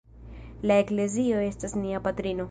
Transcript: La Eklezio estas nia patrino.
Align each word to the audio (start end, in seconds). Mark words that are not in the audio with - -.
La 0.69 0.77
Eklezio 0.85 1.43
estas 1.49 1.75
nia 1.83 2.01
patrino. 2.09 2.39